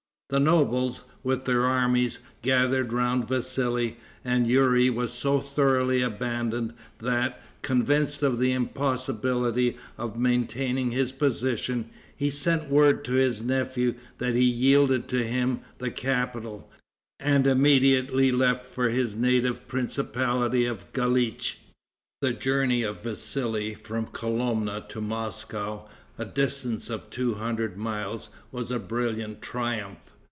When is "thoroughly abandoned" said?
5.41-6.73